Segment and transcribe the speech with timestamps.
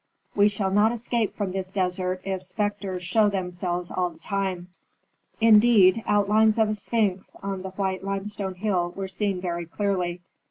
[0.33, 4.69] We shall not escape from this desert if spectres show themselves all the time."
[5.39, 10.21] Indeed, outlines of a sphinx on a white limestone hill were seen very clearly.